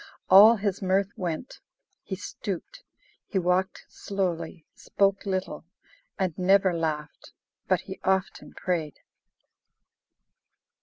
All 0.31 0.55
his 0.55 0.81
mirth 0.81 1.15
went; 1.15 1.59
he 2.01 2.15
stooped; 2.15 2.81
he 3.27 3.37
walked 3.37 3.85
slowly, 3.87 4.65
spoke 4.73 5.27
little, 5.27 5.63
and 6.17 6.35
never 6.39 6.73
laughed, 6.73 7.33
but 7.67 7.81
he 7.81 7.99
often 8.03 8.55
prayed. 8.55 9.01